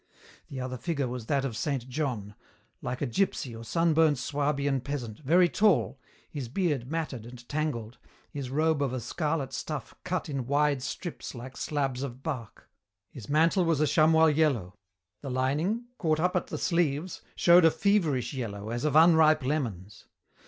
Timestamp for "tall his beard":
5.47-6.89